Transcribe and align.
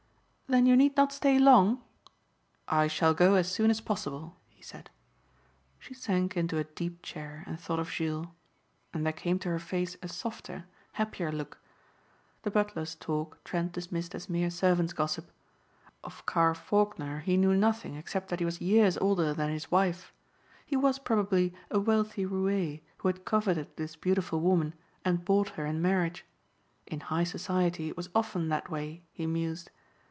"Then 0.47 0.65
you 0.65 0.75
need 0.75 0.97
not 0.97 1.13
stay 1.13 1.39
long?" 1.39 1.81
"I 2.67 2.87
shall 2.87 3.13
go 3.13 3.35
as 3.35 3.49
soon 3.49 3.69
as 3.71 3.79
possible," 3.79 4.35
he 4.49 4.61
said. 4.61 4.89
She 5.79 5.93
sank 5.93 6.35
into 6.35 6.57
a 6.57 6.65
deep 6.65 7.01
chair 7.01 7.45
and 7.47 7.57
thought 7.57 7.79
of 7.79 7.89
Jules. 7.89 8.27
And 8.93 9.05
there 9.05 9.13
came 9.13 9.39
to 9.39 9.47
her 9.49 9.59
face 9.59 9.95
a 10.03 10.09
softer, 10.09 10.65
happier 10.91 11.31
look. 11.31 11.59
The 12.43 12.51
butler's 12.51 12.95
talk 12.95 13.41
Trent 13.45 13.71
dismissed 13.71 14.13
as 14.13 14.27
mere 14.29 14.49
servants' 14.49 14.91
gossip. 14.91 15.31
Of 16.03 16.25
Carr 16.25 16.53
Faulkner 16.53 17.19
he 17.19 17.37
knew 17.37 17.55
nothing 17.55 17.95
except 17.95 18.27
that 18.27 18.39
he 18.39 18.45
was 18.45 18.59
years 18.59 18.97
older 18.97 19.33
than 19.33 19.51
his 19.51 19.71
wife. 19.71 20.11
He 20.65 20.75
was, 20.75 20.99
probably, 20.99 21.53
a 21.69 21.79
wealthy 21.79 22.25
roué 22.25 22.81
who 22.97 23.07
had 23.07 23.23
coveted 23.23 23.73
this 23.77 23.95
beautiful 23.95 24.41
woman 24.41 24.73
and 25.05 25.23
bought 25.23 25.51
her 25.51 25.65
in 25.65 25.81
marriage. 25.81 26.25
In 26.87 26.99
high 26.99 27.23
society 27.23 27.87
it 27.87 27.95
was 27.95 28.09
often 28.13 28.49
that 28.49 28.69
way, 28.69 29.01
he 29.13 29.25
mused. 29.25 29.71